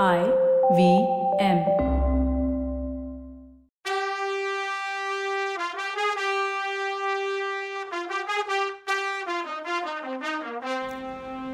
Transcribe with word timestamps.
I 0.00 0.20
V 0.76 0.82
M. 1.46 1.58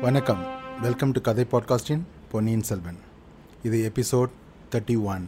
வணக்கம். 0.03 0.43
Welcome 0.82 1.12
to 1.12 1.21
கதை 1.21 1.46
பாட்காஸ்டின் 1.53 2.04
பொன்னியின் 2.30 2.62
செல்வன். 2.62 3.01
இது 3.62 3.90
எபிசோட் 3.90 4.31
தேர்ட்டி 4.75 4.97
ஒன் 5.15 5.27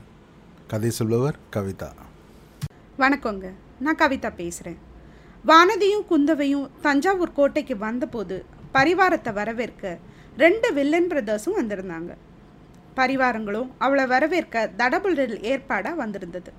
கதை 0.68 0.90
சொல்பவர் 0.90 1.40
கவிதா. 1.56 1.90
வணக்கங்க. 3.02 3.52
நான் 3.80 4.00
கவிதா 4.04 4.32
பேசுகிறேன் 4.40 4.80
வானதியும் 5.52 6.08
குந்தவையும் 6.12 6.66
தஞ்சாவூர் 6.80 7.36
கோட்டைக்கு 7.40 7.76
வந்தபோது 7.86 8.44
பரிவாரத்தை 8.78 9.32
வரவேற்க 9.42 9.98
ரெண்டு 10.36 10.68
வில்லன் 10.72 11.12
பிரதர்ஸும் 11.12 11.60
வந்திருந்தாங்க. 11.62 12.12
பரிவாரங்களும் 13.00 13.70
அவளை 13.84 14.06
வரவேற்க 14.14 14.64
தடபுடல் 14.80 15.36
ஏற்பாடாக 15.52 16.00
வந்திருந்தது. 16.02 16.52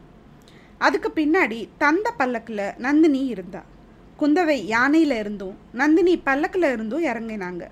அதுக்கு 0.85 1.09
பின்னாடி 1.15 1.59
தந்த 1.83 2.07
பல்லக்கில் 2.19 2.65
நந்தினி 2.85 3.21
இருந்தா. 3.33 3.61
குந்தவை 4.21 4.57
யானையில் 4.75 5.15
இருந்தும் 5.21 5.55
நந்தினி 5.81 6.15
பல்லக்கில் 6.27 6.67
இருந்தும் 6.75 7.07
இறங்கினாங்க. 7.11 7.63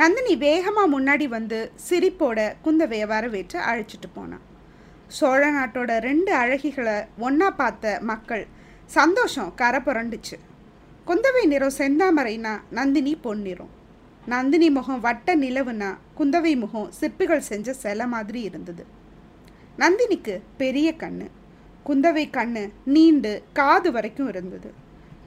நந்தினி 0.00 0.34
வேகமாக 0.44 0.92
முன்னாடி 0.94 1.26
வந்து 1.34 1.58
சிரிப்போட 1.86 2.38
குந்தவையை 2.64 3.06
வரவேற்று 3.12 3.58
அழைச்சிட்டு 3.70 4.08
போனான் 4.14 4.44
சோழ 5.16 5.40
நாட்டோட 5.56 5.92
ரெண்டு 6.06 6.32
அழகிகளை 6.42 6.94
ஒன்றா 7.26 7.48
பார்த்த 7.58 7.94
மக்கள் 8.10 8.44
சந்தோஷம் 8.96 9.50
கரை 9.60 9.80
புரண்டுச்சு 9.86 10.36
குந்தவை 11.08 11.42
நிறம் 11.52 11.76
செந்தாமரைனா 11.78 12.54
நந்தினி 12.78 13.12
பொன்னிறம். 13.22 13.72
நந்தினி 14.26 14.70
முகம் 14.70 15.00
வட்ட 15.00 15.36
நிலவுனா 15.36 15.96
குந்தவை 16.18 16.58
முகம் 16.58 16.90
சிற்பிகள் 16.90 17.38
செஞ்ச 17.38 17.72
சிலை 17.72 18.06
மாதிரி 18.06 18.42
இருந்தது. 18.42 18.84
நந்தினிக்கு 19.78 20.40
பெரிய 20.56 20.94
கண்ணு. 20.98 21.26
குந்தவை 21.86 22.24
கண்ணு 22.30 22.72
நீண்டு 22.84 23.42
காது 23.52 23.92
வரைக்கும் 23.92 24.28
இருந்தது. 24.28 24.72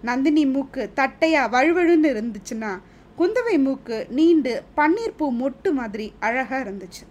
நந்தினி 0.01 0.45
மூக்கு 0.45 0.91
தட்டையா 0.95 1.49
வழுவழுன்னு 1.49 2.09
இருந்துச்சுன்னா 2.15 2.79
குந்தவை 3.19 3.57
மூக்கு 3.57 4.05
நீண்டு 4.09 4.63
பன்னீர் 4.77 5.17
பூ 5.17 5.33
மொட்டு 5.33 5.71
மாதிரி 5.71 6.13
அழகாக 6.19 6.69
இருந்துச்சு. 6.69 7.03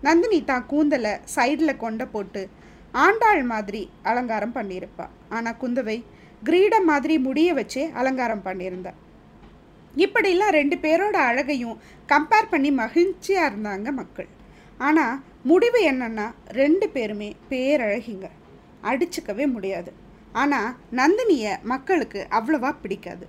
நந்தினி 0.00 0.44
தான் 0.44 0.66
கூந்தலை 0.66 1.12
சைடில் 1.34 1.76
கொண்ட 1.76 2.06
போட்டு 2.06 2.48
ஆண்டாள் 2.92 3.42
மாதிரி 3.42 3.90
அலங்காரம் 4.02 4.54
பண்ணியிருப்பா. 4.54 5.06
ஆனால் 5.28 5.56
குந்தவை 5.62 6.04
கிரீடம் 6.44 6.84
மாதிரி 6.84 7.18
முடிய 7.18 7.54
வச்சே 7.54 7.92
அலங்காரம் 7.92 8.42
பண்ணியிருந்தா. 8.44 8.92
இப்படிலாம் 9.96 10.56
ரெண்டு 10.58 10.76
பேரோட 10.84 11.16
அழகையும் 11.30 11.80
கம்பேர் 12.12 12.50
பண்ணி 12.52 12.70
மகிழ்ச்சியாக 12.82 13.48
இருந்தாங்க 13.50 13.90
மக்கள். 14.00 14.28
ஆனால் 14.88 15.20
முடிவு 15.50 15.80
என்னன்னா 15.90 16.26
ரெண்டு 16.60 16.86
பேருமே 16.94 17.30
பேரழகிங்க. 17.50 18.26
அடிச்சுக்கவே 18.90 19.46
முடியாது. 19.54 19.90
ஆனால் 20.42 20.70
நந்தினியை 21.00 21.52
மக்களுக்கு 21.72 22.20
அவ்வளவா 22.38 22.70
பிடிக்காது. 22.82 23.26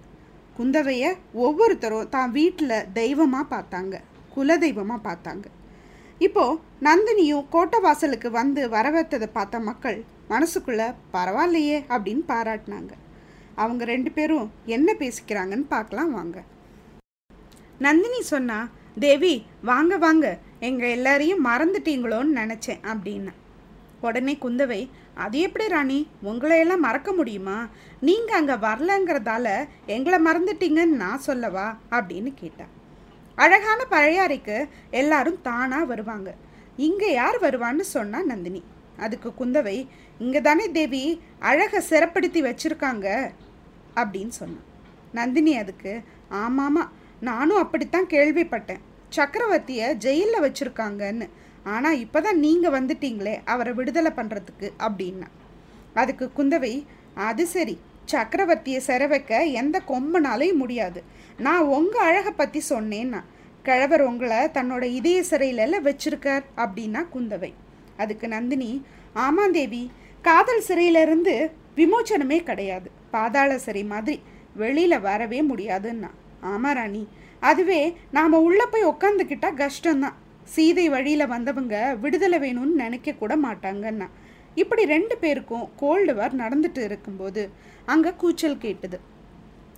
குந்தவையை 0.58 1.10
ஒவ்வொருத்தரும் 1.46 2.10
தான் 2.16 2.32
வீட்டில் 2.32 2.88
தெய்வமாக 3.00 3.52
பார்த்தாங்க. 3.56 3.96
குலதெய்வமாக 4.36 5.06
பார்த்தாங்க. 5.08 5.46
இப்போது 6.28 6.60
நந்தினியும் 6.88 7.46
கோட்டை 7.54 7.80
வாசலுக்கு 7.86 8.30
வந்து 8.32 8.62
வரவேற்றதை 8.76 9.30
பார்த்த 9.38 9.60
மக்கள் 9.68 10.00
மனசுக்குள்ளே 10.32 10.88
பரவாயில்லையே 11.14 11.78
அப்படின்னு 11.94 12.24
பாராட்டினாங்க. 12.32 12.92
அவங்க 13.62 13.84
ரெண்டு 13.94 14.12
பேரும் 14.18 14.48
என்ன 14.76 14.90
பேசிக்கிறாங்கன்னு 15.02 15.68
பார்க்கலாம் 15.76 16.12
வாங்க. 16.18 16.38
நந்தினி 17.86 18.22
சொன்னா 18.34 18.60
தேவி 19.06 19.34
வாங்க 19.70 19.94
வாங்க. 20.06 20.28
எங்கள் 20.68 20.94
எல்லாரையும் 20.96 21.46
மறந்துட்டீங்களோன்னு 21.50 22.40
நினச்சேன் 22.42 22.82
அப்படின்னு. 22.92 23.32
உடனே 24.08 24.34
குந்தவை 24.44 24.82
அது 25.24 25.38
எப்படி 25.46 25.66
ராணி? 25.74 26.00
உங்களையெல்லாம் 26.30 26.86
மறக்க 26.88 27.10
முடியுமா? 27.20 27.56
நீங்கள் 28.08 28.38
அங்கே 28.40 28.56
வரலங்கிறதால 28.68 29.48
எங்களை 29.96 30.20
மறந்துட்டீங்கன்னு 30.28 31.02
நான் 31.04 31.26
சொல்லவா? 31.30 31.66
அப்படின்னு 31.98 32.32
கேட்டேன் 32.42 32.74
அழகான 33.44 33.80
பழையாறைக்கு 33.94 34.58
எல்லாரும் 35.02 35.42
தானாக 35.48 35.90
வருவாங்க. 35.92 36.30
இங்கே 36.88 37.10
யார் 37.20 37.38
வருவான்னு 37.46 37.86
சொன்னா 37.96 38.22
நந்தினி. 38.32 38.62
அதுக்கு 39.06 39.30
குந்தவை 39.40 39.78
இங்கே 40.24 40.40
தானே 40.48 40.66
தேவி 40.78 41.04
அழகை 41.50 41.82
சிறப்படுத்தி 41.90 42.42
வச்சுருக்காங்க. 42.48 43.08
அப்படின்னு 44.02 44.34
சொன்னான். 44.42 44.68
நந்தினி 45.18 45.54
அதுக்கு 45.62 45.94
ஆமாமா 46.44 46.84
நானும் 47.30 47.62
அப்படித்தான் 47.64 48.08
கேள்விப்பட்டேன். 48.16 48.82
சக்கரவர்த்தியை 49.18 49.88
ஜெயிலில் 50.06 50.44
வச்சுருக்காங்கன்னு. 50.46 51.28
ஆனால் 51.74 52.00
இப்போ 52.04 52.20
தான் 52.26 52.42
நீங்கள் 52.46 52.76
வந்துட்டீங்களே 52.78 53.36
அவரை 53.54 53.72
விடுதலை 53.80 54.12
பண்ணுறதுக்கு 54.20 54.68
அப்படின்னா 54.86 55.28
அதுக்கு 56.02 56.26
குந்தவை 56.38 56.74
அது 57.30 57.44
சரி 57.56 57.76
சக்கரவர்த்தியை 58.12 58.80
சிற 58.86 59.04
வைக்க 59.14 59.42
எந்த 59.62 59.78
கொம்பனாலையும் 59.90 60.62
முடியாது. 60.62 61.00
நான் 61.46 61.70
உங்கள் 61.78 62.06
அழகை 62.10 62.32
பற்றி 62.36 62.62
சொன்னேன்னா 62.70 63.20
கிழவர் 63.68 64.04
உங்களை 64.10 64.40
தன்னோட 64.58 64.84
இதய 65.00 65.20
சிறையிலெல்லாம் 65.30 65.88
வச்சிருக்கார் 65.88 66.46
அப்படின்னா 66.64 67.02
குந்தவை. 67.14 67.52
அதுக்கு 68.04 68.28
நந்தினி 68.36 68.72
ஆமாந்தேவி 69.26 69.84
காதல் 70.28 70.66
சிறையிலிருந்து 70.68 71.36
விமோச்சனமே 71.80 72.38
கிடையாது. 72.50 72.88
பாதாள 73.12 73.58
சரி 73.66 73.84
மாதிரி 73.84 74.16
வெளியில் 74.62 75.04
வரவே 75.10 75.40
முடியாதுன்னா. 75.42 76.10
ஆமாம் 76.52 76.76
ராணி. 76.80 77.04
அதுவே 77.50 77.82
நாம் 78.18 78.44
உள்ளே 78.48 78.66
போய் 78.72 78.90
உக்காந்துக்கிட்டா 78.94 79.50
கஷ்டம்தான். 79.62 80.18
சீதை 80.54 80.86
வழியில் 80.90 81.32
வந்தவங்க 81.34 81.76
விடுதலை 82.04 82.40
வேணும்னு 82.46 82.82
நினைக்க 82.84 83.14
கூட 83.22 83.34
மாட்டாங்கன்னா. 83.38 84.08
இப்படி 84.62 84.84
ரெண்டு 84.86 85.16
பேருக்கும் 85.18 85.66
கோல்டு 85.76 86.14
வார் 86.16 86.36
நடந்துட்டு 86.36 86.82
இருக்கும்போது 86.90 87.42
அங்கே 87.86 88.12
கூச்சல் 88.22 88.62
கேட்டுது. 88.64 88.98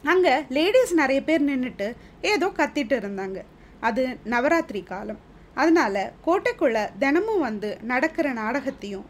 அங்கே 0.04 0.34
லேடிஸ் 0.50 0.94
நிறைய 0.94 1.20
பேர் 1.24 1.44
நின்றுட்டு 1.50 1.88
ஏதோ 2.34 2.48
கத்திட்டு 2.60 2.96
இருந்தாங்க. 3.02 3.40
அது 3.80 4.04
நவராத்திரி 4.24 4.84
காலம். 4.84 5.20
அதனால 5.54 5.96
கோட்டைக்குள்ளே 6.26 6.84
தினமும் 7.00 7.46
வந்து 7.48 7.78
நடக்கிற 7.92 8.28
நாடகத்தையும் 8.32 9.06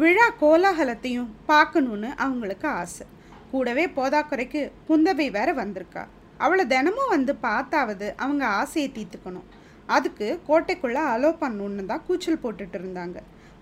விழா 0.00 0.26
கோலாகலத்தையும் 0.40 1.30
பார்க்கணுன்னு 1.48 2.10
அவங்களுக்கு 2.24 2.68
ஆசை. 2.68 3.04
கூடவே 3.50 3.84
போதாக்குறைக்கு 3.96 4.60
குந்தவை 4.88 5.26
வேற 5.36 5.48
வந்திருக்கா. 5.54 6.02
அவளை 6.44 6.64
தினமும் 6.66 7.10
வந்து 7.14 7.32
பார்த்தாவது 7.46 8.06
அவங்க 8.16 8.44
ஆசையை 8.60 8.88
தீர்த்துக்கணும். 8.94 9.48
அதுக்கு 9.96 10.26
கோட்டைக்குள்ளே 10.48 11.02
அலோ 11.14 11.30
பண்ணணுன்னு 11.42 11.84
தான் 11.84 12.04
கூச்சல் 12.06 12.42
போட்டுட்டு 12.44 12.78
இருந்தாங்க. 12.80 13.18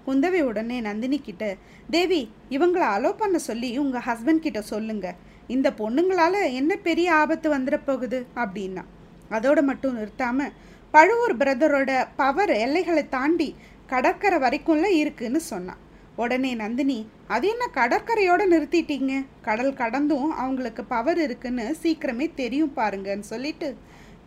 குந்தவை 0.07 0.41
உடனே 0.51 0.81
நந்தினி 0.81 1.21
கிட்ட 1.21 1.57
தேவி 1.91 2.23
இவங்களை 2.51 2.87
அலோ 2.97 3.13
பண்ண 3.17 3.39
சொல்லி 3.49 3.71
உங்கள் 3.79 4.07
ஹஸ்பண்ட் 4.09 4.45
கிட்ட 4.47 4.63
சொல்லுங்க. 4.73 5.15
இந்த 5.57 5.69
பொண்ணுங்களால் 5.83 6.41
என்ன 6.61 6.73
பெரிய 6.89 7.11
ஆபத்து 7.15 7.49
வந்துட 7.57 7.77
போகுது? 7.91 8.27
அப்படின்னா. 8.37 8.85
அதோடு 9.29 9.63
மட்டும் 9.63 9.97
நிறுத்தாமல் 9.99 10.55
பழுவூர் 10.95 11.37
பிரதரோட 11.37 11.93
பவர் 12.17 12.55
எல்லைகளை 12.65 13.09
தாண்டி 13.09 13.55
கடற்கரை 13.87 14.39
வரைக்கும்ல 14.39 14.89
இருக்குன்னு 15.03 15.41
சொன்னான். 15.53 15.81
உடனே 16.23 16.51
நந்தினி 16.61 16.99
அது 17.35 17.47
என்ன 17.53 17.65
கடற்கரையோட 17.79 18.43
நிறுத்திட்டீங்க? 18.53 19.13
கடல் 19.49 19.79
கடந்தும் 19.81 20.31
அவங்களுக்கு 20.43 20.83
பவர் 20.95 21.21
இருக்குன்னு 21.27 21.67
சீக்கிரமே 21.83 22.27
தெரியும் 22.41 22.73
பாருங்கன்னு 22.77 23.27
சொல்லிட்டு 23.33 23.69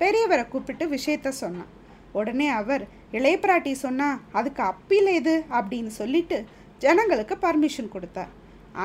பெரியவரை 0.01 0.45
கூப்பிட்டு 0.47 0.85
விஷயத்த 0.95 1.29
சொன்னான். 1.41 1.71
உடனே 2.19 2.47
அவர் 2.59 2.83
இளைய 3.17 3.37
பிராட்டி 3.43 3.73
சொன்னா 3.85 4.07
அதுக்கு 4.39 4.63
அப்பீல் 4.71 5.11
எது? 5.19 5.35
அப்படின்னு 5.57 5.91
சொல்லிட்டு 6.01 6.37
ஜனங்களுக்கு 6.85 7.35
பர்மிஷன் 7.45 7.93
கொடுத்தார். 7.95 8.31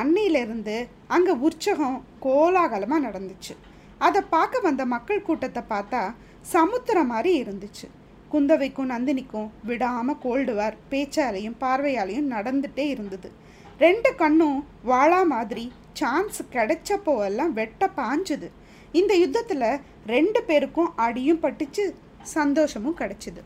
அன்னையிலிருந்து 0.01 0.77
அங்கே 1.17 1.35
உற்சகம் 1.47 1.99
கோலாகலமாக 2.25 3.05
நடந்துச்சு. 3.07 3.55
அதை 4.07 4.21
பார்க்க 4.35 4.67
வந்த 4.67 4.83
மக்கள் 4.95 5.27
கூட்டத்தை 5.29 5.63
பார்த்தா 5.75 6.03
சமுத்திரம் 6.55 7.11
மாதிரி 7.13 7.33
இருந்துச்சு. 7.43 7.87
குந்தவைக்கும் 8.33 8.91
நந்தினிக்கும் 8.94 9.50
விடாமல் 9.69 10.21
கோல்டுவார். 10.25 10.76
பேச்சாலையும் 10.91 11.58
பார்வையாலையும் 11.61 12.32
நடந்துட்டே 12.35 12.87
இருந்தது. 12.94 13.31
ரெண்டு 13.85 14.11
கண்ணும் 14.14 14.58
வாழா 14.91 15.20
மாதிரி 15.35 15.67
சான்ஸ் 15.93 16.41
கிடைச்சப்போ 16.55 17.14
எல்லாம் 17.29 17.53
வெட்ட 17.53 17.91
பாஞ்சுது. 17.97 18.49
இந்த 18.93 19.12
யுத்தத்தில் 19.23 19.70
ரெண்டு 20.14 20.43
பேருக்கும் 20.49 20.91
அடியும் 21.06 21.43
பட்டுச்சு 21.43 21.85
சந்தோஷமும் 22.37 22.99
கிடைச்சிது. 23.00 23.43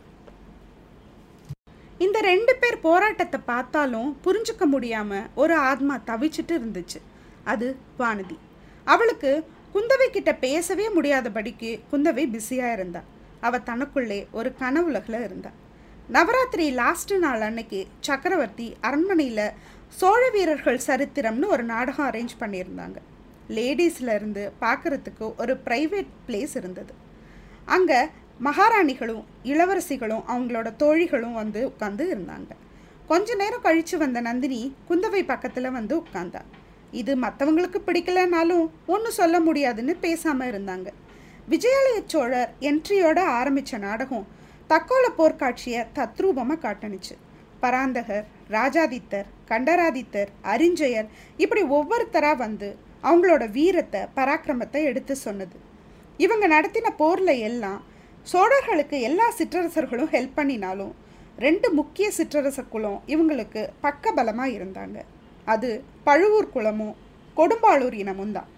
இந்த 2.04 2.18
ரெண்டு 2.20 2.52
பேர் 2.60 2.76
போராட்டத்தை 2.86 3.40
பார்த்தாலும் 3.46 4.08
புரிஞ்சுக்க 4.24 4.64
முடியாமல் 4.74 5.28
ஒரு 5.42 5.54
ஆத்மா 5.70 5.96
தவிச்சிட்டு 6.10 6.54
இருந்துச்சு. 6.58 7.00
அது 7.52 7.68
வானதி. 7.98 8.38
அவளுக்கு 8.84 9.32
குந்தவை 9.74 10.06
கிட்ட 10.10 10.30
பேசவே 10.46 10.86
முடியாதபடிக்கு 10.96 11.70
குந்தவை 11.90 12.24
பிஸியாக 12.32 12.76
இருந்தாள் 12.78 13.08
அவள் 13.46 13.66
தனக்குள்ளே 13.66 14.26
ஒரு 14.30 14.54
கனவுலகில் 14.58 15.24
இருந்தாள் 15.24 15.58
நவராத்திரி 16.08 16.64
லாஸ்ட் 16.72 17.12
நாள் 17.18 17.40
அன்னைக்கு 17.40 17.86
சக்கரவர்த்தி 18.00 18.74
அரண்மனையில் 18.80 19.46
சோழ 19.98 20.30
வீரர்கள் 20.30 20.84
சரித்திரம்னு 20.86 21.46
ஒரு 21.46 21.62
நாடகம் 21.62 22.08
அரேஞ்ச் 22.08 22.34
பண்ணியிருந்தாங்க. 22.40 22.98
லேடிஸ்லேருந்து 23.48 24.42
இருந்து 24.58 25.32
ஒரு 25.36 25.54
ப்ரைவேட் 25.66 26.10
பிளேஸ் 26.26 26.54
இருந்தது. 26.54 26.92
அங்கே 27.66 28.00
மகாராணிகளும் 28.40 29.24
இளவரசிகளும் 29.44 30.24
அவங்களோட 30.28 30.68
தோழிகளும் 30.76 31.32
வந்து 31.32 31.72
உட்காந்து 31.72 32.04
இருந்தாங்க. 32.14 32.52
கொஞ்ச 33.06 33.34
நேரம் 33.34 33.60
கழித்து 33.60 33.98
வந்த 33.98 34.20
நந்தினி 34.20 34.76
குந்தவை 34.90 35.22
பக்கத்தில் 35.26 35.70
வந்து 35.70 36.02
உட்காந்தா 36.02 36.42
இது 36.90 37.16
மற்றவங்களுக்கு 37.16 37.78
பிடிக்கலனாலும் 37.86 38.70
ஒன்றும் 38.86 39.18
சொல்ல 39.20 39.40
முடியாதுன்னு 39.40 39.96
பேசாமல் 39.96 40.50
இருந்தாங்க. 40.52 40.88
விஜயாலய 41.50 42.00
சோழர் 42.06 42.50
என்ட்ரியோட 42.60 43.20
ஆரம்பித்த 43.38 43.78
நாடகம் 43.78 44.26
தக்கோல 44.70 45.06
போர்க்காட்சியை 45.16 45.80
தத்ரூபமாக 45.96 46.58
காட்டணுச்சு 46.64 47.14
பராந்தகர் 47.60 48.26
ராஜாதித்தர் 48.50 49.28
கண்டராதித்தர் 49.50 50.30
அரிஞ்சயர் 50.52 51.08
இப்படி 51.36 51.62
ஒவ்வொருத்தராக 51.76 52.36
வந்து 52.36 52.68
அவங்களோட 53.08 53.44
வீரத்தை 53.50 54.00
பராக்கிரமத்தை 54.16 54.82
எடுத்து 54.90 55.14
சொன்னது. 55.16 55.56
இவங்க 56.16 56.46
நடத்தின 56.46 56.94
போரில் 57.02 57.34
எல்லாம் 57.48 57.80
சோழர்களுக்கு 58.32 58.96
எல்லா 59.00 59.26
சிற்றரசர்களும் 59.38 60.12
ஹெல்ப் 60.14 60.38
பண்ணினாலும் 60.38 60.94
ரெண்டு 61.38 61.68
முக்கிய 61.80 62.08
சிற்றரசர் 62.18 62.72
குலம் 62.74 63.00
இவங்களுக்கு 63.06 63.62
பக்கபலமாக 63.82 64.54
இருந்தாங்க. 64.56 64.98
அது 65.46 65.70
பழுவூர் 66.04 66.52
குலமும் 66.56 66.96
கொடும்பாளூர் 67.36 67.96
இனமும் 68.02 68.32
தான். 68.32 68.50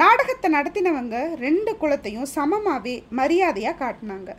நாடகத்தை 0.00 0.48
நடத்தினவங்க 0.54 1.16
ரெண்டு 1.42 1.72
குலத்தையும் 1.80 2.28
சமமாகவே 2.34 2.94
மரியாதையாக 3.18 3.76
காட்டினாங்க. 3.82 4.30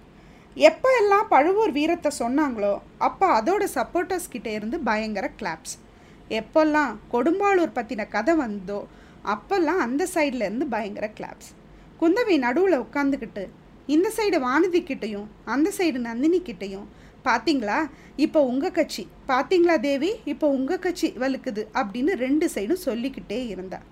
எப்போ 0.57 0.89
எல்லாம் 1.01 1.27
பழுவூர் 1.33 1.73
வீரத்தை 1.75 2.11
சொன்னாங்களோ 2.19 2.71
அப்போ 3.07 3.27
அதோட 3.39 3.63
சப்போர்ட்டர்ஸ் 3.75 4.31
கிட்டே 4.33 4.53
இருந்து 4.53 4.79
பயங்கர 4.79 5.27
கிளாப்ஸ் 5.39 5.75
எப்போல்லாம் 6.39 6.91
கொடும்பாளூர் 7.13 7.75
பற்றின 7.77 8.07
கதை 8.15 8.35
வந்தோ 8.35 8.79
அப்போல்லாம் 9.33 9.83
அந்த 9.85 10.07
சைடில் 10.15 10.45
இருந்து 10.47 10.67
பயங்கர 10.67 11.07
கிளாப்ஸ் 11.19 11.51
குந்தவி 12.01 12.37
நடுவில் 12.45 12.81
உட்காந்துக்கிட்டு 12.85 13.45
இந்த 13.95 14.07
சைடு 14.17 14.37
வானதி 14.47 14.83
கிட்டேயும் 14.89 15.29
அந்த 15.53 15.69
சைடு 15.77 15.99
நந்தினி 16.09 16.41
கிட்டேயும் 16.49 16.89
பார்த்தீங்களா 17.27 17.79
இப்போ 18.25 18.39
உங்கள் 18.51 18.77
கட்சி. 18.77 19.03
பார்த்தீங்களா 19.27 19.75
தேவி? 19.79 20.09
இப்போ 20.25 20.47
உங்கள் 20.57 20.81
கட்சி 20.85 21.07
வலுக்குது. 21.21 21.61
அப்படின்னு 21.79 22.13
ரெண்டு 22.25 22.45
சைடும் 22.55 22.85
சொல்லிக்கிட்டே 22.87 23.39
இருந்தாள் 23.47 23.85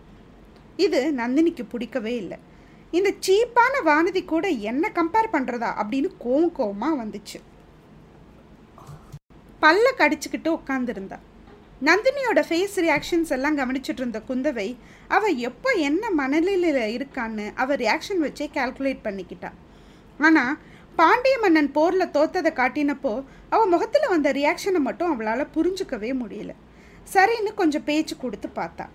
இது 0.85 0.99
நந்தினிக்கு 1.19 1.63
பிடிக்கவே 1.71 2.13
இல்லை. 2.23 2.37
இந்த 2.97 3.09
சீப்பான 3.25 3.73
வானதி 3.89 4.21
கூட 4.31 4.45
என்ன 4.71 4.91
கம்பேர் 4.99 5.33
பண்ணுறதா 5.35 5.69
அப்படின்னு 5.81 6.09
கோவம் 6.23 6.53
கோவமாக 6.59 6.99
வந்துச்சு. 7.01 7.39
பல்ல 9.63 9.87
கடிச்சுக்கிட்டு 9.99 10.49
உட்காந்துருந்தா 10.59 11.19
நந்தினியோட 11.87 12.39
ஃபேஸ் 12.47 12.75
ரியாக்ஷன்ஸ் 12.85 13.31
எல்லாம் 13.35 13.57
கவனிச்சுட்டு 13.59 14.01
இருந்த 14.01 14.19
குந்தவை 14.27 14.65
அவள் 15.15 15.37
எப்போ 15.49 15.69
என்ன 15.87 16.03
மனநிலையில் 16.19 16.81
இருக்கான்னு 16.97 17.45
அவள் 17.63 17.79
ரியாக்ஷன் 17.83 18.21
வச்சே 18.25 18.47
கால்குலேட் 18.57 19.05
பண்ணிக்கிட்டா. 19.07 19.51
ஆனால் 20.25 20.53
பாண்டிய 20.99 21.35
மன்னன் 21.43 21.71
போரில் 21.77 22.13
தோத்ததை 22.15 22.51
காட்டினப்போ 22.59 23.13
அவள் 23.53 23.71
முகத்தில் 23.73 24.11
வந்த 24.13 24.31
ரியாக்ஷனை 24.39 24.81
மட்டும் 24.87 25.11
அவளால் 25.13 25.51
புரிஞ்சுக்கவே 25.55 26.11
முடியல. 26.21 26.53
சரின்னு 27.13 27.53
கொஞ்சம் 27.61 27.87
பேச்சு 27.89 28.15
கொடுத்து 28.17 28.49
பார்த்தா. 28.59 28.87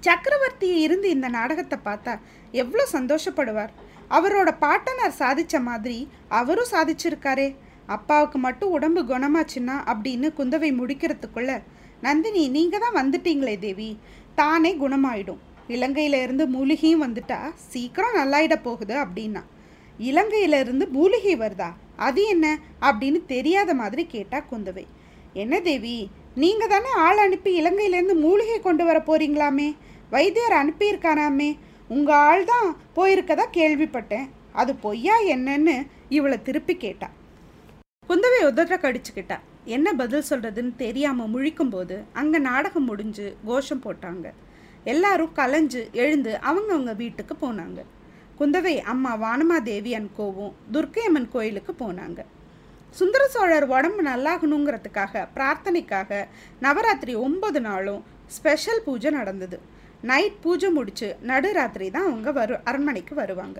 சக்கரவர்த்தி 0.00 0.80
இருந்து 0.80 1.10
இந்த 1.10 1.28
நாடகத்தை 1.28 1.78
பார்த்தா 1.84 2.18
எவ்வளோ 2.52 2.86
சந்தோஷப்படுவார். 2.92 3.72
அவரோட 4.10 4.50
பாட்டனார் 4.58 5.18
சாதிச்ச 5.18 5.62
மாதிரி 5.62 6.08
அவரும் 6.28 6.70
சாதிச்சிருக்காரே. 6.70 7.56
அப்பாவுக்கு 7.86 8.38
மட்டும் 8.38 8.70
உடம்பு 8.70 9.02
குணமாச்சுன்னா 9.02 9.76
அப்படின்னு 9.86 10.28
குந்தவை 10.38 10.70
முடிக்கிறதுக்குள்ள 10.80 11.62
நந்தினி 12.00 12.48
நீங்கள் 12.48 12.80
தான் 12.80 12.94
வந்துட்டீங்களே 12.94 13.58
தேவி. 13.58 13.98
தானே 14.34 14.74
குணமாயிடும். 14.74 15.38
இலங்கையிலேருந்து 15.68 16.46
மூலிகையும் 16.46 17.02
வந்துட்டா 17.02 17.38
சீக்கிரம் 17.54 18.16
நல்லாயிட 18.16 18.62
போகுது 18.62 18.96
அப்படின்னா. 18.96 19.42
இலங்கையில 20.00 20.60
இருந்து 20.60 20.88
மூலிகை 20.88 21.36
வருதா? 21.36 21.72
அது 21.96 22.24
என்ன? 22.26 22.58
அப்படின்னு 22.80 23.26
தெரியாத 23.26 23.74
மாதிரி 23.74 24.06
கேட்டா 24.06 24.42
குந்தவை. 24.52 24.86
என்ன 25.32 25.60
தேவி? 25.60 26.10
நீங்கள் 26.42 26.70
தானே 26.70 26.90
ஆள் 27.04 27.20
அனுப்பி 27.22 27.50
இலங்கையிலேருந்து 27.60 28.14
மூலிகை 28.24 28.56
கொண்டு 28.60 28.84
வர 28.84 28.98
போறீங்களாமே? 29.06 29.68
வைத்தியர் 30.10 30.54
அனுப்பியிருக்காராமே? 30.62 31.48
உங்கள் 31.94 32.20
ஆள் 32.26 32.44
தான் 32.44 32.68
போயிருக்கதா 32.96 33.44
கேள்விப்பட்டேன். 33.58 34.26
அது 34.60 34.72
பொய்யா 34.82 35.16
என்னன்னு 35.34 35.74
இவளை 36.16 36.38
திருப்பி 36.42 36.74
கேட்டா. 36.76 37.08
குந்தவை 38.08 38.40
உதட்ட 38.48 38.76
கடிச்சுக்கிட்டா. 38.82 39.38
என்ன 39.76 39.94
பதில் 40.00 40.28
சொல்கிறதுன்னு 40.30 40.74
தெரியாமல் 40.84 41.32
முழிக்கும்போது 41.34 41.96
அங்கே 42.12 42.38
நாடகம் 42.50 42.88
முடிஞ்சு 42.90 43.26
கோஷம் 43.46 43.84
போட்டாங்க. 43.86 44.26
எல்லாரும் 44.92 45.34
கலைஞ்சு 45.40 45.82
எழுந்து 46.02 46.34
அவங்கவுங்க 46.50 46.94
வீட்டுக்கு 46.96 47.36
போனாங்க. 47.46 47.80
குந்தவை 48.40 48.76
அம்மா 48.92 49.12
வானமாதேவி 49.24 49.92
அன்கோவும் 50.00 50.54
துர்க்கையம்மன் 50.74 51.32
கோயிலுக்கு 51.36 51.74
போனாங்க. 51.84 52.20
சுந்தர 52.98 53.22
சோழர் 53.32 53.64
உடம்பு 53.72 54.02
நல்லாகணுங்கிறதுக்காக 54.08 55.22
பிரார்த்தனைக்காக 55.36 56.20
நவராத்திரி 56.64 57.14
ஒன்பது 57.24 57.60
நாளும் 57.66 58.02
ஸ்பெஷல் 58.36 58.80
பூஜை 58.86 59.10
நடந்தது. 59.16 59.56
நைட் 60.10 60.38
பூஜை 60.44 60.68
முடிச்சு 60.76 61.08
நடுராத்திரி 61.30 61.86
தான் 61.96 62.06
அவங்க 62.10 62.32
வரு 62.38 62.54
அரண்மனைக்கு 62.70 63.14
வருவாங்க. 63.20 63.58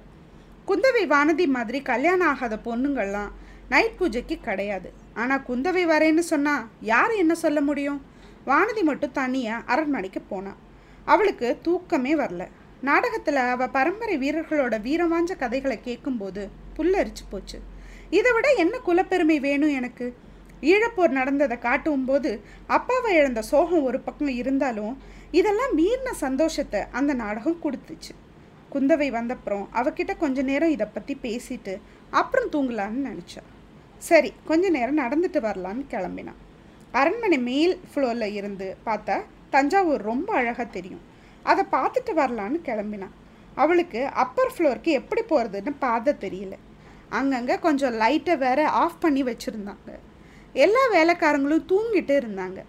குந்தவை 0.68 1.04
வானதி 1.12 1.46
மாதிரி 1.56 1.80
கல்யாணம் 1.90 2.28
ஆகாத 2.30 2.58
பொண்ணுங்கள்லாம் 2.68 3.30
நைட் 3.74 3.98
பூஜைக்கு 3.98 4.38
கிடையாது. 4.48 4.88
ஆனால் 5.20 5.44
குந்தவை 5.48 5.84
வரேன்னு 5.92 6.24
சொன்னால் 6.32 6.66
யார் 6.92 7.14
என்ன 7.22 7.36
சொல்ல 7.44 7.60
முடியும்? 7.68 8.00
வானதி 8.50 8.82
மட்டும் 8.90 9.16
தனியாக 9.20 9.66
அரண்மனைக்கு 9.74 10.20
போனான் 10.32 10.60
அவளுக்கு 11.12 11.48
தூக்கமே 11.68 12.12
வரல. 12.24 12.44
நாடகத்தில் 12.88 13.44
அவள் 13.54 13.74
பரம்பரை 13.78 14.16
வீரர்களோட 14.24 14.74
வீரவாஞ்ச 14.88 15.32
கதைகளை 15.44 15.80
கேட்கும்போது 15.88 16.42
புல்லரிச்சு 16.78 17.24
போச்சு. 17.30 17.58
இதை 18.10 18.32
விட 18.32 18.54
என்ன 18.54 18.78
குலப்பெருமை 18.78 19.40
வேணும் 19.40 19.68
எனக்கு? 19.68 20.14
ஈழப்போர் 20.62 21.08
நடந்ததை 21.08 21.58
காட்டும் 21.58 22.04
போது 22.04 22.40
அப்பாவை 22.66 23.14
இழந்த 23.14 23.42
சோகம் 23.42 23.82
ஒரு 23.82 24.00
பக்கம் 24.00 24.28
இருந்தாலும் 24.28 24.98
இதெல்லாம் 25.30 25.72
மீறின 25.78 26.10
சந்தோஷத்தை 26.10 26.80
அந்த 26.90 27.14
நாடகம் 27.14 27.62
கொடுத்துச்சு. 27.64 28.12
குந்தவை 28.72 29.08
வந்தப்புறம் 29.10 29.66
அவகிட்ட 29.74 30.16
கொஞ்ச 30.16 30.42
நேரம் 30.42 30.70
இதை 30.70 30.86
பற்றி 30.86 31.18
பேசிட்டு 31.22 31.80
அப்புறம் 32.10 32.50
தூங்கலான்னு 32.52 33.06
நினச்சா. 33.10 33.42
சரி 33.98 34.32
கொஞ்ச 34.44 34.68
நேரம் 34.68 34.98
நடந்துட்டு 34.98 35.40
வரலான்னு 35.40 35.84
கிளம்பினான் 35.90 36.40
அரண்மனை 36.92 37.38
மேல் 37.38 37.78
ஃப்ளோரில் 37.90 38.34
இருந்து 38.34 38.76
பார்த்தா 38.86 39.16
தஞ்சாவூர் 39.50 40.02
ரொம்ப 40.02 40.32
அழகாக 40.32 40.64
தெரியும். 40.64 41.00
அதை 41.42 41.64
பார்த்துட்டு 41.70 42.12
வரலான்னு 42.16 42.60
கிளம்பினான் 42.64 43.14
அவளுக்கு 43.54 44.04
அப்பர் 44.06 44.52
ஃப்ளோருக்கு 44.58 44.82
எப்படி 44.82 45.22
போகிறதுன்னு 45.22 45.72
பார்த்த 45.78 46.16
தெரியல. 46.20 46.54
அங்கங்கே 47.08 47.58
கொஞ்சம் 47.58 47.92
லைட்டை 47.92 48.36
வேற 48.36 48.68
ஆஃப் 48.68 49.00
பண்ணி 49.00 49.22
வச்சுருந்தாங்க. 49.22 49.98
எல்லா 50.52 50.88
வேலைக்காரங்களும் 50.92 51.64
தூங்கிட்டு 51.68 52.16
இருந்தாங்க. 52.18 52.62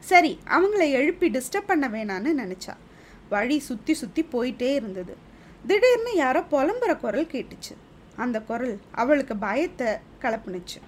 சரி 0.00 0.38
அவங்கள 0.46 0.90
எழுப்பி 0.90 1.30
டிஸ்டர்ப் 1.30 1.66
பண்ண 1.66 1.88
வேணான்னு 1.88 2.28
நினச்சா. 2.38 2.76
வழி 3.28 3.58
சுற்றி 3.58 3.94
சுற்றி 3.94 4.26
போயிட்டே 4.32 4.74
இருந்தது. 4.74 5.16
திடீர்னு 5.66 6.14
யாரோ 6.14 6.40
புலம்புற 6.40 6.96
குரல் 6.96 7.24
கேட்டுச்சு. 7.24 7.74
அந்த 8.16 8.40
குரல் 8.40 8.80
அவளுக்கு 8.90 9.36
பயத்தை 9.36 9.86
கலப்புனுச்சு. 10.20 10.80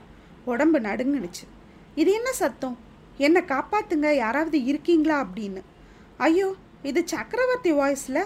உடம்பு 0.44 0.80
நடுங்குனுச்சு. 0.80 1.46
இது 1.94 2.12
என்ன 2.12 2.32
சத்தம்? 2.32 2.78
என்னை 3.16 3.42
காப்பாத்துங்க? 3.42 4.16
யாராவது 4.16 4.64
இருக்கீங்களா? 4.64 5.26
அப்படின்னு. 5.26 5.62
ஐயோ 6.16 6.54
இது 6.82 7.02
சக்கரவர்த்தி 7.04 7.72
வாய்ஸில் 7.72 8.24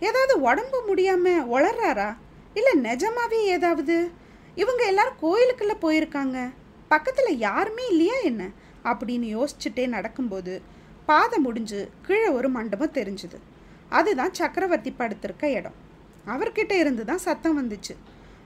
ஏதாவது 0.00 0.40
உடம்பு 0.40 0.82
முடியாமல் 0.86 1.48
உளறாரா 1.50 2.16
இல்லை 2.58 2.74
நிஜமாவே 2.86 3.40
ஏதாவது? 3.56 3.96
இவங்க 4.54 4.82
எல்லாரும் 4.84 5.20
கோயிலுக்குள்ளே 5.20 5.76
போயிருக்காங்க. 5.82 6.38
பக்கத்தில் 6.88 7.38
யாருமே 7.38 7.84
இல்லையா 7.88 8.16
என்ன? 8.30 8.42
அப்படின்னு 8.84 9.26
யோசிச்சுட்டே 9.36 9.86
நடக்கும்போது 9.86 10.62
பாதை 11.06 11.38
முடிஞ்சு 11.38 11.80
கீழே 12.06 12.28
ஒரு 12.28 12.48
மண்டபம் 12.48 12.96
தெரிஞ்சுது. 12.98 13.38
அதுதான் 13.88 14.34
சக்கரவர்த்தி 14.34 14.90
படுத்திருக்க 14.98 15.44
இடம். 15.58 15.76
அவர்கிட்ட 16.26 16.72
இருந்து 16.72 17.04
தான் 17.04 17.24
சத்தம் 17.26 17.58
வந்துச்சு. 17.58 17.94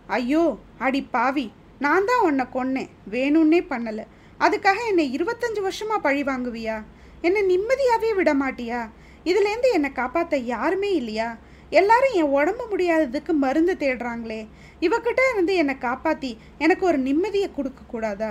ஐயோ 0.07 0.59
அடி 0.78 1.02
பாவி 1.02 1.47
நான் 1.78 2.04
தான் 2.04 2.25
உன்னை 2.25 2.45
கொன்னேன். 2.54 2.90
வேணும்னே 3.11 3.61
பண்ணலை. 3.71 4.04
அதுக்காக 4.40 4.78
என்னை 4.88 5.04
இருபத்தஞ்சு 5.16 5.61
வருஷமாக 5.61 6.00
பழி 6.00 6.23
வாங்குவியா? 6.23 6.76
என்னை 7.21 7.42
நிம்மதியாகவே 7.52 8.14
விட 8.14 8.35
மாட்டியா? 8.35 8.81
இதுலேருந்து 9.25 9.69
என்னை 9.73 9.92
காப்பாற்ற 9.92 10.37
யாருமே 10.37 10.90
இல்லையா? 10.95 11.37
எல்லாரும் 11.81 12.17
என் 12.21 12.35
உடம்பு 12.38 12.64
முடியாததுக்கு 12.71 13.33
மருந்து 13.45 13.75
தேடுறாங்களே. 13.83 14.41
இவக்கிட்ட 14.87 15.21
இருந்து 15.33 15.52
என்னை 15.61 15.75
காப்பாற்றி 15.79 16.31
எனக்கு 16.64 16.85
ஒரு 16.91 16.99
நிம்மதியை 17.07 17.49
கொடுக்கக்கூடாதா 17.57 18.31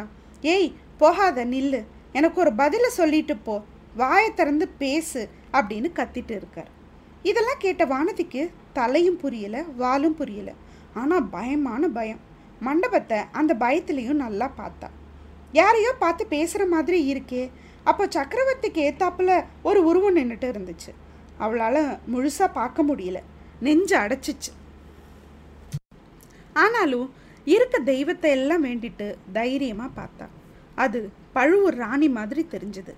ஏய் 0.54 0.70
போகாத 1.02 1.46
நில்லு. 1.54 1.80
எனக்கு 2.20 2.38
ஒரு 2.44 2.52
பதிலை 2.62 2.90
சொல்லிட்டு 3.00 3.36
போ. 3.48 3.56
வாயை 4.02 4.30
திறந்து 4.34 4.66
பேசு 4.84 5.22
அப்படின்னு 5.58 5.90
கத்திட்டு 6.00 6.34
இருக்கார். 6.40 6.70
இதெல்லாம் 7.30 7.62
கேட்ட 7.66 7.86
வானதிக்கு 7.86 8.42
தலையும் 8.74 9.20
புரியலை 9.24 9.62
வாலும் 9.80 10.18
புரியலை. 10.22 10.54
ஆனால் 11.02 11.28
பயமான 11.36 11.84
பயம். 11.98 12.22
மண்டபத்தை 12.68 13.20
அந்த 13.40 13.52
பயத்துலேயும் 13.64 14.24
நல்லா 14.26 14.48
பார்த்தா. 14.58 14.90
யாரையோ 15.60 15.92
பார்த்து 16.04 16.24
பேசுகிற 16.34 16.66
மாதிரி 16.74 17.00
இருக்கே. 17.14 17.44
அப்போ 17.90 18.04
சக்கரவர்த்திக்கு 18.16 18.82
ஏத்தாப்புல 18.88 19.32
ஒரு 19.70 19.80
உருவம் 19.90 20.18
நின்றுட்டு 20.18 20.50
இருந்துச்சு. 20.54 20.92
அவளால் 21.38 21.98
முழுசாக 22.14 22.52
பார்க்க 22.54 22.84
முடியல. 22.84 23.20
நெஞ்சு 23.60 23.98
அடைச்சிச்சு. 23.98 24.52
ஆனாலும் 26.54 27.14
இருக்க 27.46 27.80
தெய்வத்தை 27.80 28.32
எல்லாம் 28.32 28.64
வேண்டிட்டு 28.66 29.16
தைரியமாக 29.34 30.02
பார்த்தா. 30.02 30.28
அது 30.76 31.10
பழுவூர் 31.34 31.76
ராணி 31.76 32.10
மாதிரி 32.10 32.48
தெரிஞ்சது. 32.52 32.94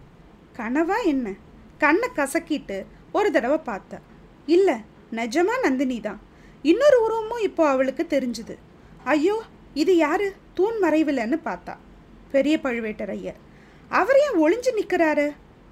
கனவா 0.57 0.95
என்ன? 1.05 1.33
கண்ணை 1.77 2.09
கசக்கிட்டு 2.15 2.85
ஒரு 3.11 3.31
தடவை 3.31 3.59
பார்த்தா. 3.65 3.99
இல்லை 4.45 4.75
நிஜமா 5.11 5.59
நந்தினி 5.61 5.99
தான். 5.99 6.19
இன்னொரு 6.61 7.01
உருவமும் 7.03 7.41
இப்போ 7.41 7.67
அவளுக்கு 7.67 8.05
தெரிஞ்சுது. 8.09 8.57
ஐயோ 9.03 9.41
இது 9.73 9.97
யாரு? 9.97 10.35
தூண் 10.53 10.73
மறைவில்லைன்னு 10.81 11.39
பார்த்தா. 11.45 11.75
பெரிய 12.31 12.59
பழுவேட்டரையர். 12.63 13.39
அவர் 13.89 14.15
ஏன் 14.17 14.43
ஒளிஞ்சு 14.45 14.71
நிற்கிறாரு 14.75 15.31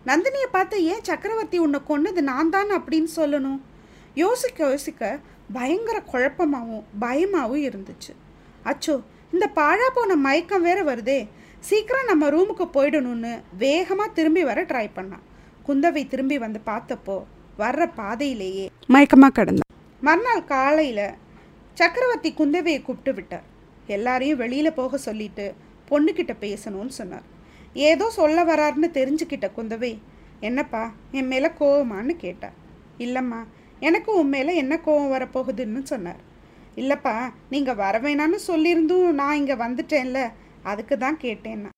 நந்தினியை 0.10 0.48
பார்த்து 0.52 0.76
ஏன் 0.92 1.04
சக்கரவர்த்தி 1.10 1.58
உன்னை 1.66 1.80
கொன்னது 1.90 2.22
நான் 2.32 2.50
தான்? 2.50 2.72
அப்படின்னு 2.78 3.10
சொல்லணும். 3.16 3.60
யோசிக்க 4.22 4.60
யோசிக்க 4.70 5.20
பயங்கர 5.58 5.98
குழப்பமாகவும் 6.12 6.86
பயமாகவும் 7.04 7.66
இருந்துச்சு. 7.70 8.14
அச்சோ 8.72 8.96
இந்த 9.34 9.46
பாழா 9.60 9.88
போன 9.94 10.16
மயக்கம் 10.28 10.66
வேற 10.70 10.80
வருதே. 10.84 11.20
சீக்கிரம் 11.70 12.10
நம்ம 12.12 12.30
ரூமுக்கு 12.36 12.66
போயிடணும்னு 12.76 13.34
வேகமாக 13.66 14.16
திரும்பி 14.18 14.44
வர 14.44 14.62
ட்ரை 14.72 14.88
பண்ணான். 14.96 15.26
குந்தவை 15.68 16.04
திரும்பி 16.08 16.38
வந்து 16.46 16.60
பார்த்தப்போ 16.72 17.18
வர்ற 17.60 17.86
பாதையிலேயே 18.00 18.66
மயக்கமாக 18.96 19.34
கிடந்தான் 19.38 19.70
மறுநாள் 20.02 20.48
காலையில் 20.54 21.06
சக்கரவர்த்தி 21.74 22.30
குந்தவையை 22.40 22.80
கூப்பிட்டு 22.82 23.14
விட்டார். 23.14 23.46
எல்லாரையும் 23.96 24.42
வெளியில் 24.44 24.78
போக 24.80 24.98
சொல்லிட்டு 25.08 25.46
பொண்ணுக்கிட்ட 25.90 26.34
பேசணும்னு 26.46 26.94
சொன்னார். 27.00 27.28
ஏதோ 27.74 28.10
சொல்ல 28.10 28.44
வரார்னு 28.44 28.90
தெரிஞ்சுக்கிட்ட 28.98 29.48
குந்தவை. 29.58 29.98
என்னப்பா 30.40 30.92
என் 31.12 31.28
மேலே 31.28 31.48
கோவமான்னு 31.60 32.16
கேட்டா? 32.16 32.50
இல்லைம்மா 32.98 33.44
எனக்கு 33.80 34.14
உன் 34.14 34.30
மேலே 34.30 34.56
என்ன 34.56 34.80
கோவம் 34.86 35.14
வரப்போகுதுன்னு 35.16 35.84
சொன்னார். 35.84 36.22
இல்லைப்பா 36.76 37.32
நீங்கள் 37.50 37.76
வர 37.76 38.00
வேணான்னு 38.00 38.40
சொல்லியிருந்தும் 38.48 39.10
நான் 39.12 39.36
இங்கே 39.36 39.54
வந்துட்டேன்ல 39.54 40.32
அதுக்கு 40.64 40.98
தான் 40.98 41.18
கேட்டேன்னா? 41.22 41.70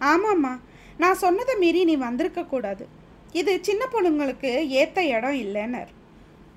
ஆமாம்மா 0.00 0.60
நான் 0.98 1.14
சொன்னதை 1.14 1.54
மீறி 1.56 1.84
நீ 1.84 1.96
வந்திருக்க 1.96 2.44
கூடாது. 2.44 2.86
இது 3.32 3.58
சின்ன 3.62 3.86
பொண்ணுங்களுக்கு 3.92 4.68
ஏற்ற 4.68 5.04
இடம் 5.04 5.36
இல்லைன்னார். 5.44 5.92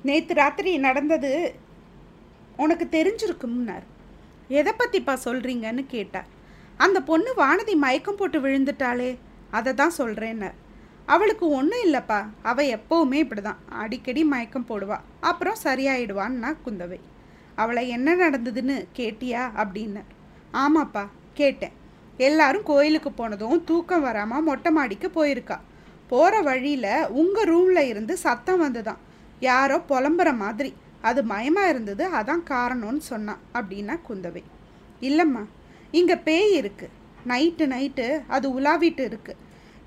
நேற்று 0.03 0.33
ராத்திரி 0.33 0.77
நடந்தது 0.77 1.55
உனக்கு 2.57 2.85
தெரிஞ்சிருக்கும்னார். 2.91 3.85
எதை 4.47 4.73
பற்றிப்பா 4.77 5.13
சொல்கிறீங்கன்னு 5.25 5.85
கேட்டார் 5.87 6.29
அந்த 6.83 6.97
பொண்ணு 7.09 7.31
வானதி 7.41 7.73
மயக்கம் 7.83 8.19
போட்டு 8.19 8.37
விழுந்துட்டாளே 8.45 9.09
அதை 9.55 9.71
தான் 9.81 9.97
சொல்கிறேன்னு 9.97 10.49
அவளுக்கு 11.13 11.45
ஒன்றும் 11.57 11.83
இல்லைப்பா 11.87 12.19
அவள் 12.49 12.71
எப்போவுமே 12.77 13.17
இப்படி 13.23 13.41
தான் 13.41 13.59
அடிக்கடி 13.81 14.21
மயக்கம் 14.31 14.67
போடுவா 14.69 14.97
அப்புறம் 15.29 15.59
சரியாயிடுவான்னா 15.63 16.49
குந்தவை. 16.65 16.99
அவளை 17.61 17.83
என்ன 17.95 18.15
நடந்ததுன்னு 18.21 18.75
கேட்டியா 18.97 19.43
அப்படின்னார் 19.61 20.11
ஆமாப்பா 20.63 21.03
கேட்டேன். 21.39 21.75
எல்லாரும் 22.27 22.67
கோயிலுக்கு 22.69 23.11
போனதும் 23.11 23.63
தூக்கம் 23.69 24.05
வராமல் 24.07 24.45
மொட்டை 24.47 24.71
மாடிக்கு 24.77 25.07
போயிருக்கா. 25.17 25.57
போகிற 26.11 26.41
வழியில் 26.49 26.91
உங்கள் 27.21 27.49
ரூமில் 27.51 27.89
இருந்து 27.91 28.13
சத்தம் 28.25 28.63
வந்துதான் 28.63 29.01
யாரோ 29.49 29.77
புலம்புற 29.91 30.29
மாதிரி. 30.43 30.71
அது 31.09 31.21
மயமாக 31.31 31.71
இருந்தது 31.73 32.03
அதான் 32.19 32.43
காரணம்னு 32.53 33.03
சொன்னான் 33.11 33.43
அப்படின்னா 33.57 33.97
குந்தவை. 34.07 34.43
இல்லைம்மா 35.09 35.43
இங்கே 35.97 36.15
பேய் 36.27 36.53
இருக்குது 36.59 36.93
நைட்டு 37.31 37.65
நைட்டு 37.73 38.05
அது 38.35 38.47
உலாவிட்டு 38.57 39.03
இருக்குது 39.11 39.41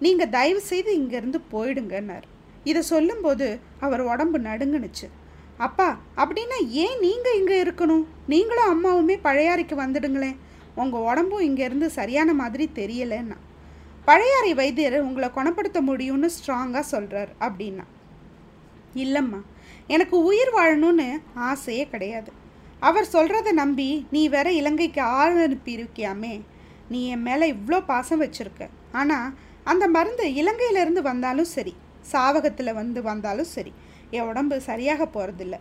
நீங்கள் 0.05 0.33
தயவு 0.35 0.61
செய்து 0.71 0.91
இங்கேருந்து 1.01 1.39
போயிடுங்கன்னார். 1.53 2.27
இதை 2.71 2.81
சொல்லும்போது 2.93 3.47
அவர் 3.85 4.03
உடம்பு 4.13 4.39
நடுங்குனுச்சு. 4.49 5.07
அப்பா 5.67 5.87
அப்படின்னா 6.23 6.59
ஏன் 6.85 6.99
நீங்கள் 7.05 7.37
இங்கே 7.41 7.57
இருக்கணும்? 7.65 8.05
நீங்களும் 8.33 8.71
அம்மாவுமே 8.75 9.17
பழையாறைக்கு 9.27 9.77
வந்துடுங்களேன். 9.85 10.37
உங்கள் 10.83 11.07
உடம்பும் 11.11 11.47
இங்கேருந்து 11.49 11.87
சரியான 11.99 12.33
மாதிரி 12.41 12.65
தெரியலைன்னா. 12.81 13.39
பழையாறை 14.09 14.53
வைத்தியர் 14.61 14.99
உங்களை 15.07 15.29
குணப்படுத்த 15.39 15.79
முடியும்னு 15.89 16.29
ஸ்ட்ராங்காக 16.37 16.85
சொல்கிறார் 16.95 17.33
அப்படின்னா. 17.47 17.87
இல்லைம்மா 19.05 19.41
எனக்கு 19.95 20.17
உயிர் 20.29 20.53
வாழணும்னு 20.59 21.09
ஆசையே 21.49 21.85
கிடையாது. 21.95 22.31
அவர் 22.87 23.13
சொல்கிறத 23.15 23.53
நம்பி 23.61 23.89
நீ 24.15 24.21
வேற 24.35 24.49
இலங்கைக்கு 24.61 25.03
ஆள் 25.21 25.37
அனுப்பியிருக்கியாமே. 25.45 26.35
நீ 26.93 27.01
என் 27.15 27.25
மேலே 27.29 27.47
இவ்வளோ 27.55 27.79
பாசம் 27.91 28.23
வச்சுருக்க. 28.25 28.65
ஆனால் 29.01 29.33
அந்த 29.71 29.85
மருந்து 29.97 30.27
இலங்கையிலேருந்து 30.41 31.03
வந்தாலும் 31.09 31.51
சரி 31.55 31.75
சாவகத்தில் 32.13 32.79
வந்து 32.81 33.01
வந்தாலும் 33.09 33.51
சரி 33.55 33.73
என் 34.17 34.29
உடம்பு 34.31 34.57
சரியாக 34.69 35.09
போகிறதில்ல 35.17 35.57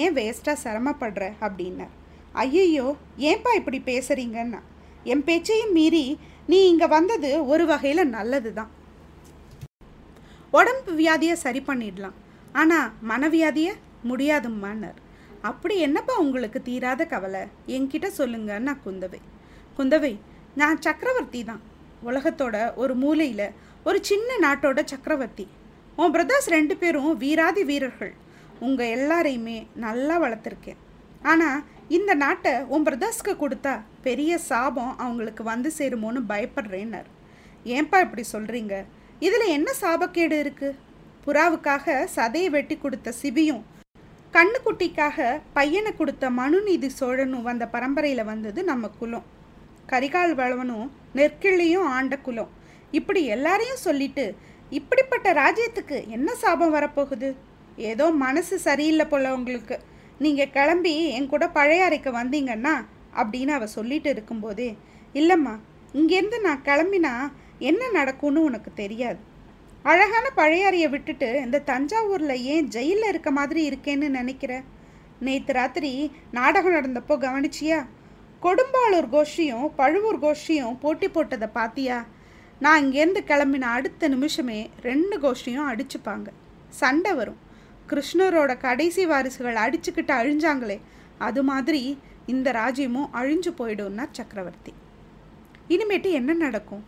ஏன் 0.00 0.14
வேஸ்ட்டாக 0.18 0.62
சிரமப்படுற? 0.64 1.24
அப்படின்னார். 1.46 1.94
ஐயையோ 2.44 2.86
ஏன்பா 3.30 3.50
இப்படி 3.60 3.78
பேசுகிறீங்கன்னா 3.90 4.60
என் 5.12 5.24
பேச்சையும் 5.28 5.74
மீறி 5.78 6.04
நீ 6.50 6.58
இங்கே 6.70 6.88
வந்தது 6.96 7.30
ஒரு 7.52 7.64
வகையில் 7.72 8.12
நல்லது 8.16 8.50
தான் 8.58 8.72
உடம்பு 10.58 10.92
வியாதியை 11.00 11.36
சரி 11.44 11.60
பண்ணிடலாம். 11.68 12.16
ஆனால் 12.60 12.92
மனவியாதியை 13.10 13.72
முடியாதும்மான்னார். 14.10 14.98
அப்படி 15.50 15.74
என்னப்பா 15.86 16.14
உங்களுக்கு 16.24 16.58
தீராத 16.68 17.02
கவலை? 17.12 17.42
என்கிட்ட 17.76 18.08
சொல்லுங்கன்னா 18.18 18.74
குந்தவை. 18.84 19.20
குந்தவை 19.76 20.12
நான் 20.60 20.78
சக்கரவர்த்தி 20.86 21.40
தான். 21.50 21.62
உலகத்தோட 22.08 22.56
ஒரு 22.82 22.94
மூலையில் 23.02 23.46
ஒரு 23.88 23.98
சின்ன 24.10 24.30
நாட்டோட 24.44 24.80
சக்கரவர்த்தி. 24.92 25.46
உன் 26.00 26.14
பிரதர்ஸ் 26.16 26.48
ரெண்டு 26.56 26.74
பேரும் 26.82 27.12
வீராதி 27.22 27.62
வீரர்கள். 27.70 28.12
உங்கள் 28.66 28.92
எல்லாரையுமே 28.96 29.58
நல்லா 29.84 30.16
வளர்த்துருக்கேன். 30.24 30.80
ஆனால் 31.30 31.64
இந்த 31.96 32.12
நாட்டை 32.24 32.52
உன் 32.74 32.86
பிரதர்ஸ்க்கு 32.88 33.32
கொடுத்தா 33.42 33.74
பெரிய 34.06 34.32
சாபம் 34.50 34.94
அவங்களுக்கு 35.04 35.42
வந்து 35.52 35.70
சேருமோன்னு 35.78 36.22
பயப்படுறேன்னார். 36.32 37.10
ஏன்பா 37.76 37.98
இப்படி 38.06 38.24
சொல்கிறீங்க 38.34 38.76
இதில் 39.26 39.54
என்ன 39.56 39.68
சாபக்கேடு 39.82 40.36
இருக்குது 40.44 40.78
புறாவுக்காக 41.24 41.96
சதையை 42.16 42.48
வெட்டி 42.54 42.76
கொடுத்த 42.78 43.12
சிபியும் 43.22 43.62
கண்ணுக்குட்டிக்காக 44.36 45.16
பையனை 45.56 45.90
கொடுத்த 45.96 46.24
மனுநீதி 46.38 46.88
சோழனும் 46.98 47.46
வந்த 47.48 47.64
பரம்பரையில் 47.72 48.28
வந்தது 48.28 48.60
நம்ம 48.70 48.88
குலம். 49.00 49.26
கரிகால் 49.90 50.32
வளவனும் 50.38 50.86
நெற்கிள்ளியும் 51.18 51.88
ஆண்ட 51.96 52.16
குலம். 52.26 52.52
இப்படி 52.98 53.20
எல்லாரையும் 53.34 53.82
சொல்லிட்டு 53.86 54.24
இப்படிப்பட்ட 54.78 55.28
ராஜ்யத்துக்கு 55.40 55.98
என்ன 56.16 56.28
சாபம் 56.42 56.74
வரப்போகுது? 56.76 57.30
ஏதோ 57.90 58.06
மனசு 58.24 58.56
சரியில்லை 58.68 59.06
போல 59.12 59.34
உங்களுக்கு. 59.38 59.76
நீங்கள் 60.24 60.54
கிளம்பி 60.56 60.94
என் 61.16 61.30
கூட 61.32 61.44
பழைய 61.58 61.88
அறைக்கு 61.88 62.12
வந்தீங்கன்னா 62.20 62.74
அப்படின்னு 63.20 63.52
அவ 63.58 63.68
சொல்லிட்டு 63.76 64.10
இருக்கும்போதே 64.14 64.70
இல்லைம்மா 65.20 65.54
இங்கேருந்து 66.00 66.40
நான் 66.46 66.64
கிளம்பினா 66.70 67.12
என்ன 67.70 67.90
நடக்கும்னு 67.98 68.48
உனக்கு 68.48 68.70
தெரியாது. 68.82 69.20
அழகான 69.82 70.30
பழையாறையை 70.36 70.88
விட்டுட்டு 70.88 71.40
இந்த 71.44 71.62
தஞ்சாவூரில் 71.66 72.42
ஏன் 72.54 72.68
ஜெயிலில் 72.68 73.08
இருக்க 73.08 73.30
மாதிரி 73.30 73.68
இருக்கேன்னு 73.68 74.08
நினைக்கிற? 74.08 74.62
நேற்று 75.20 75.52
ராத்திரி 75.52 76.12
நாடகம் 76.30 76.74
நடந்தப்போ 76.74 77.14
கவனிச்சியா? 77.24 77.86
கொடும்பாளூர் 78.42 79.08
கோஷ்டியும் 79.12 79.70
பழுவூர் 79.76 80.18
கோஷ்டியும் 80.18 80.76
போட்டி 80.80 81.08
போட்டதை 81.08 81.48
பாத்தியா? 81.52 82.06
நான் 82.58 82.84
இங்கேருந்து 82.84 83.20
கிளம்பின 83.26 83.60
அடுத்த 83.60 84.08
நிமிஷமே 84.08 84.70
ரெண்டு 84.82 85.18
கோஷ்டியும் 85.20 85.68
அடிச்சுப்பாங்க. 85.72 86.26
சண்டை 86.68 87.14
வரும். 87.14 87.40
கிருஷ்ணரோட 87.88 88.58
கடைசி 88.58 89.06
வாரிசுகள் 89.06 89.54
அடிச்சுக்கிட்டு 89.54 90.14
அழிஞ்சாங்களே 90.20 90.80
அது 91.18 91.42
மாதிரி 91.42 91.98
இந்த 92.26 92.52
ராஜ்யமும் 92.52 93.10
அழிஞ்சு 93.12 93.52
போயிடும்னா 93.58 94.06
சக்கரவர்த்தி. 94.12 94.74
இனிமேட்டு 95.68 96.10
என்ன 96.10 96.32
நடக்கும்? 96.32 96.84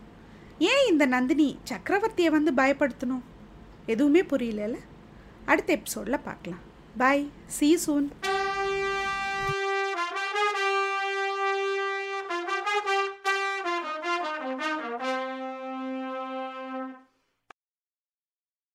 ஏன் 0.59 0.87
இந்த 0.89 1.07
நந்தினி 1.07 1.59
சக்கரவர்த்தியை 1.71 2.31
வந்து 2.31 2.53
பயப்படுத்தணும்? 2.53 3.23
எதுவுமே 3.87 4.21
புரியலல்ல. 4.21 4.77
அடுத்த 5.45 5.73
எபிசோடில் 5.73 6.19
பார்க்கலாம். 6.19 6.61
பாய் 6.97 7.31
சி 7.47 7.77
சூன் 7.77 8.11